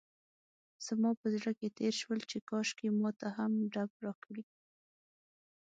زما 0.87 1.11
په 1.19 1.27
زړه 1.35 1.51
کې 1.59 1.67
تېر 1.79 1.93
شول 2.01 2.19
چې 2.29 2.37
کاشکې 2.49 2.87
ماته 2.99 3.27
هم 3.37 3.51
ډب 3.73 3.91
راکړي. 4.05 4.43